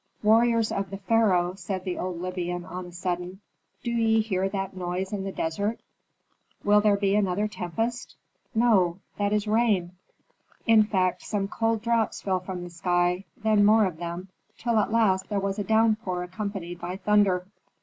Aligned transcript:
"Warriors 0.23 0.71
of 0.71 0.89
the 0.89 0.97
pharaoh," 0.97 1.53
said 1.53 1.83
the 1.83 1.99
old 1.99 2.19
Libyan 2.19 2.65
on 2.65 2.87
a 2.87 2.91
sudden, 2.91 3.39
"do 3.83 3.91
ye 3.91 4.19
hear 4.21 4.49
that 4.49 4.75
noise 4.75 5.13
in 5.13 5.25
the 5.25 5.31
desert?" 5.31 5.79
"Will 6.63 6.81
there 6.81 6.97
be 6.97 7.15
another 7.15 7.47
tempest?" 7.47 8.15
"No; 8.55 8.97
that 9.19 9.31
is 9.31 9.45
rain." 9.47 9.91
In 10.65 10.85
fact 10.85 11.21
some 11.21 11.47
cold 11.47 11.83
drops 11.83 12.19
fell 12.19 12.39
from 12.39 12.63
the 12.63 12.71
sky, 12.71 13.25
then 13.37 13.63
more 13.63 13.85
of 13.85 13.97
them, 13.97 14.29
till 14.57 14.79
at 14.79 14.91
last 14.91 15.29
there 15.29 15.39
was 15.39 15.59
a 15.59 15.63
downpour 15.63 16.23
accompanied 16.23 16.79
by 16.81 16.97
thunder. 16.97 17.45